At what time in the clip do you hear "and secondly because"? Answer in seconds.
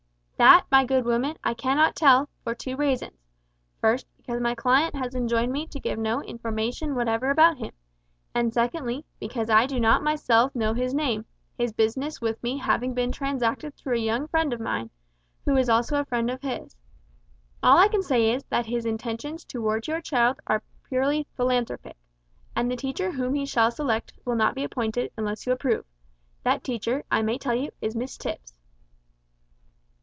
8.33-9.51